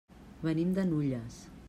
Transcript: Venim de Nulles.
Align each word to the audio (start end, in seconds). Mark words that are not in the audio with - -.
Venim 0.47 0.71
de 0.79 0.87
Nulles. 0.95 1.41